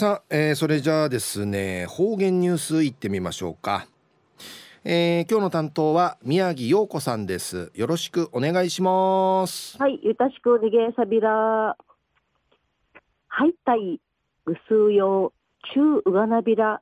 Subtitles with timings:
[0.00, 3.86] さあ、えー、それじゃあですね方言ニュースいってみましょうか、
[4.82, 7.70] えー、今日の担当は宮城陽子さんです。
[7.74, 9.76] よろしくお願いします。
[9.76, 11.76] はいよろしくお願いさびらは
[13.44, 14.00] いたい
[14.46, 16.80] ぐすうよう中うがなびら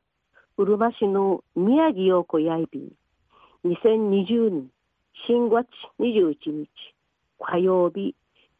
[0.56, 2.92] うるま市の宮城陽子やいび。
[3.64, 4.70] 2020年
[5.26, 5.66] 新月
[5.98, 6.68] 21日
[7.40, 8.14] 火曜日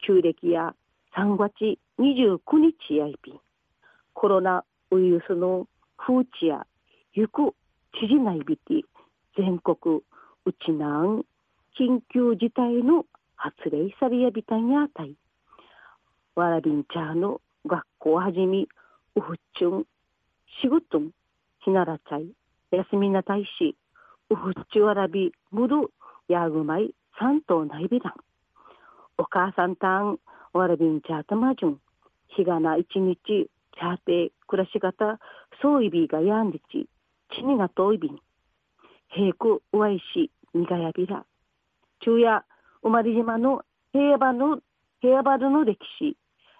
[0.05, 0.75] 旧暦や
[1.15, 2.39] 3月29
[2.89, 3.39] 日やいび。
[4.19, 5.65] コロナウイルスの
[5.97, 6.67] 風知や
[7.13, 7.55] 行く
[8.01, 8.85] 知事内びて
[9.37, 10.01] 全国
[10.45, 11.23] うちなん
[11.79, 13.05] 緊急事態の
[13.37, 15.15] 発令されやびたんやたい
[16.35, 18.67] わらびんちゃーの学校はじみ
[19.15, 19.85] うふっちゅん
[20.61, 21.11] しぐとん
[21.63, 22.27] ひならちゃい
[22.71, 23.77] 休みなたいし
[24.29, 25.93] うふっちゅわらびむる
[26.27, 28.13] やぐまい三頭ないびらん
[29.17, 30.19] お母さんたん
[30.51, 31.79] わらびんちゃーたまじゅん
[32.35, 35.19] 日がな一日チャーテ暮らし方
[35.61, 36.87] そういびがやんでち
[37.35, 38.17] ちにがといびん
[39.09, 41.25] 平くうわいしにがやびら
[42.01, 42.43] 昼夜
[42.81, 44.59] 生まれ島の平和の
[45.01, 46.17] 平和の歴史。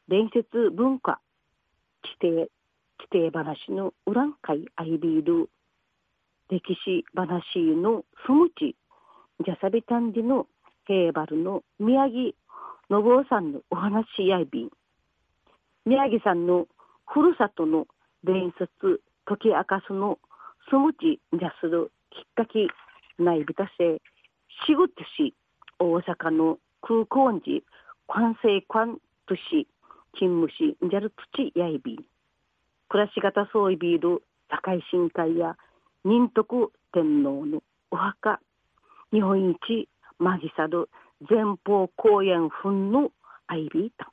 [0.08, 1.19] 伝説文化。
[2.02, 2.47] 地底
[2.97, 5.50] 地底話のウラン会アイビール。
[6.50, 7.41] 歴史話
[7.75, 8.75] のスムチ
[9.45, 10.47] ジャサビタンディの
[10.88, 12.34] 平和の宮城信
[12.89, 14.69] 夫さんのお話やいびん。
[15.86, 16.66] 宮城さんの
[17.12, 17.88] ふるさとの
[18.24, 20.20] 伝説解き明かすの
[20.70, 22.68] スムチジャするきっかけ
[23.18, 24.00] ないびたせ
[24.68, 25.34] しぐってし
[25.80, 27.64] 大阪の空港時
[28.08, 29.68] 関西関都市
[30.14, 32.00] 勤務しんじゃる土やいび。
[32.90, 35.56] 暮らし方そういびる堺深海や
[36.04, 38.40] 仁徳天皇のお墓。
[39.12, 40.90] 日本一マギサル
[41.28, 43.10] 前方公園墳の
[43.48, 44.12] アイビータ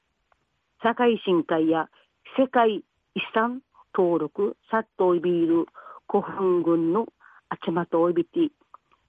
[0.82, 1.88] 堺深海や
[2.34, 2.82] 世界
[3.14, 3.62] 遺産
[3.96, 5.66] 登録サットイビール
[6.10, 7.06] 古墳群の
[7.48, 8.50] あちまとおいびて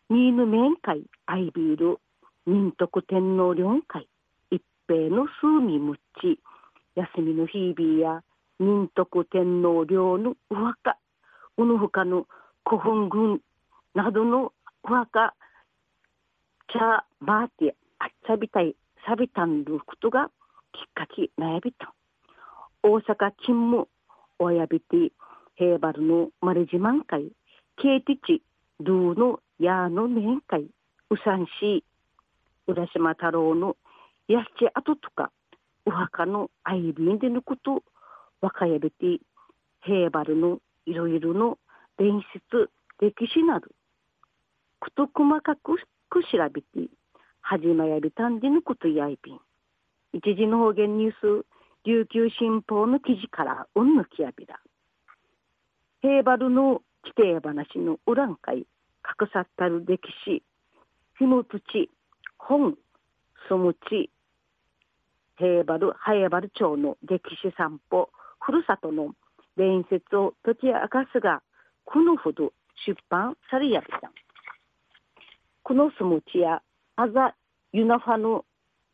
[0.10, 2.00] ニーヌ面会アイビール
[2.46, 4.08] 仁徳天皇陵会
[4.50, 6.40] 一平の数味むっち
[6.96, 8.24] 休みの日々や
[8.60, 10.98] 仁徳天皇陵のお墓
[11.58, 12.28] うぬふかの
[12.66, 13.42] 古墳群
[13.94, 14.54] などの
[14.84, 15.34] お墓
[16.72, 18.76] チャーバーティアあっさびたい
[19.06, 20.30] さびたんることがきっ
[20.94, 21.94] かけなやびた
[22.88, 23.90] 大阪勤務
[24.40, 25.12] おやびて
[25.58, 27.34] 平原のマレジマン会
[27.82, 28.42] ケーティチ
[28.80, 30.68] ドゥのヤーの面会
[31.10, 31.84] うさんし
[32.66, 33.76] 浦島太郎の
[34.30, 35.32] やっちあととか
[35.86, 37.84] お墓のアイビンでのこと
[38.40, 39.20] 若やびて
[39.84, 41.58] 平原のいろいろの
[41.98, 42.70] 伝説
[43.02, 43.68] 歴史など
[44.80, 45.76] こと細かく
[46.24, 46.90] 調べて
[47.42, 49.40] 始まやびたんでのことやいびん。
[50.14, 51.12] 一時の方言ニュー
[51.42, 51.46] ス、
[51.88, 54.60] 琉球新報の記事からうんぬきやびら。
[56.02, 58.66] 平原の規定話のウラン会、隠
[59.32, 60.44] さったる歴史、
[61.18, 61.90] ひむつち、
[62.38, 62.78] 本、
[63.48, 64.10] そむち、
[65.38, 68.10] 平原、早原町の歴史散歩、
[68.42, 69.16] ふるさとの
[69.56, 71.42] 伝説を解き明かすが、
[71.86, 72.52] このほど
[72.86, 74.12] 出版されやびた。
[75.64, 76.62] このすむちや
[76.98, 77.34] あざ
[77.72, 78.44] ユナファの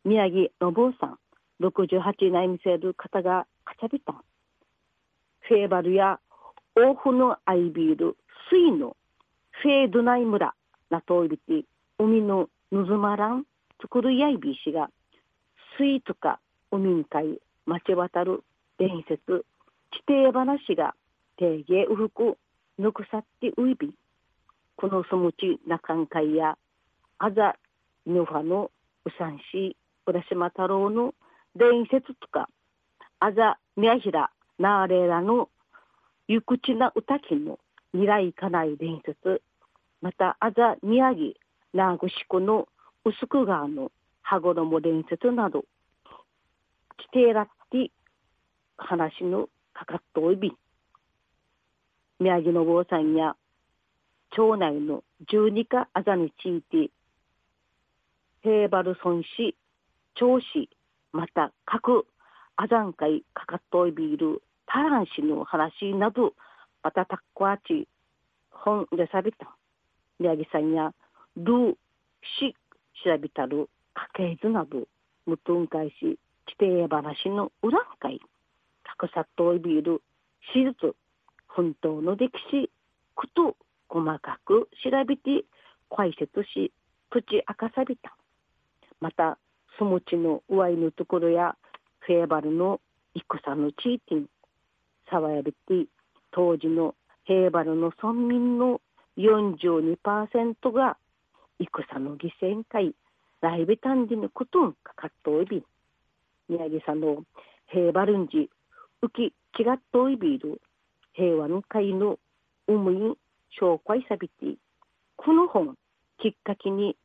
[0.04, 1.18] 宮城信夫さん
[1.60, 4.14] 68年見せる方がかちゃびた
[5.40, 6.18] フェーバルや
[6.76, 8.16] オーフのアイビール
[8.50, 8.96] 水の
[9.62, 10.54] フェードナイ村
[10.90, 11.64] なといびて
[11.98, 13.44] 海のぬずまらん
[13.80, 14.90] 作るやいびしが
[15.78, 18.42] 水とか海に海町渡る
[18.78, 19.44] 伝説
[19.92, 20.94] 地底話が
[21.36, 22.36] 定芸うふく
[22.78, 23.94] ぬくさってういび
[24.76, 26.56] このそむちなかんかいや
[27.18, 27.54] あざ
[28.06, 28.70] ヌファの
[29.04, 29.76] うさんし
[30.06, 31.14] 浦島太郎の
[31.56, 32.48] 伝説とか
[33.20, 35.48] あざ宮平なーれらの
[36.26, 37.58] ゆくちな歌きの
[37.92, 39.42] 未来かない伝説
[40.02, 41.34] またあざ宮城
[41.72, 42.66] 名護市区の
[43.04, 43.92] 薄く川の
[44.22, 45.64] 羽衣伝説など
[47.12, 47.90] 地底らって
[48.76, 50.52] 話のかかっとおいび。
[52.20, 53.34] 宮城の坊さんや
[54.30, 56.90] 町内の十二かあざについて
[58.42, 59.56] 平原村市
[60.14, 60.68] 町市
[61.14, 62.06] また各
[62.56, 66.34] アザン会かかっといビールタラン市の話など
[66.82, 67.86] またたっこあち
[68.50, 69.56] 本でさびた
[70.18, 70.92] 宮城さんや
[71.36, 71.74] ルー
[72.40, 72.56] し
[73.04, 73.68] 調べたる
[74.16, 74.88] 家系図など
[75.24, 78.20] 無頓会し地底話の裏会
[78.82, 80.02] たくさっといビール
[80.52, 80.96] 手術
[81.46, 82.70] 本当の歴史
[83.14, 83.56] こと
[83.88, 85.44] 細かく調べて
[85.94, 86.72] 解説し
[87.10, 88.16] 口明かさびた
[89.00, 89.38] また
[89.78, 91.56] そのちの上いのところや
[92.00, 92.80] フェーバルの
[93.14, 94.26] 戦の地域に
[95.10, 95.86] 沢やびて
[96.32, 96.94] 当時の
[97.24, 98.80] 平原の村民の
[99.16, 100.96] 42%が
[101.58, 102.94] 戦の犠牲会
[103.40, 105.64] ライブ単時のことんかかっといび
[106.48, 107.22] 宮城さんの
[107.68, 108.50] 平原んじ
[109.02, 110.60] 浮き違っといびる
[111.12, 112.18] 平和の会の
[112.66, 112.94] 思い
[113.60, 114.56] 紹介さびて
[115.16, 115.76] この本
[116.20, 116.96] きっかけに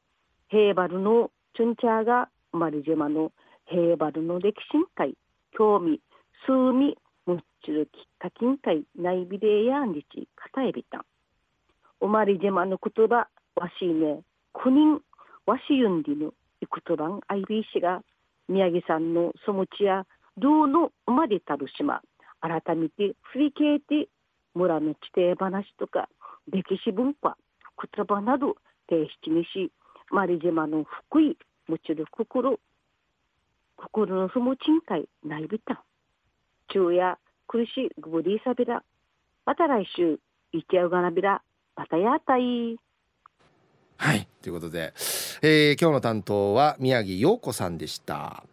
[0.49, 3.31] 平原のチュンチャーがマリジェマの
[3.65, 5.15] 平原の歴史に会
[5.57, 6.01] 興味
[6.45, 11.05] 数味むっちるきっかけん会内ビデやんりちかたえびた。
[11.99, 14.21] おまりジェマの言葉わしね。
[14.55, 15.01] 9人
[15.45, 18.01] わしゆんりぬいくとばんあいびいしが
[18.47, 20.05] 宮城さんのそむちや
[20.37, 22.01] どうの生まれたる島。
[22.41, 24.07] 改めて振り返って
[24.55, 26.09] 村の地底話とか
[26.51, 27.37] 歴史文化
[27.95, 28.55] 言葉など
[28.89, 29.71] 提出にし
[30.11, 31.37] マリ島の福井
[31.69, 32.59] むちる心
[33.77, 35.83] 心のそむちんかいないびた。
[36.67, 38.83] 昼夜苦しいぐぶりさびら。
[39.45, 40.19] また来週
[40.51, 41.43] いちゃうがなびら。
[41.75, 42.75] またやたい
[43.97, 44.27] はい。
[44.41, 44.93] ということで、
[45.43, 48.43] えー、今日の担当は宮城陽子さんでした。